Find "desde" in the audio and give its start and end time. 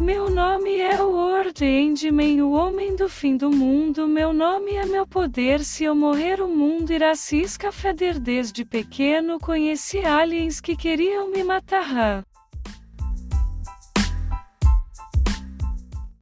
8.18-8.64